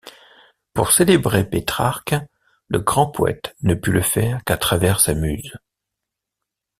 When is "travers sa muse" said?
4.57-5.53